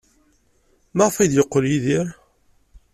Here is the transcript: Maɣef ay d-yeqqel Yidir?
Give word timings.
Maɣef 0.95 1.15
ay 1.17 1.27
d-yeqqel 1.27 1.65
Yidir? 1.71 2.07